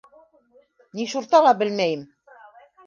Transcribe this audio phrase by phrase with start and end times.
[1.01, 2.05] Нишурта ла белмәйем!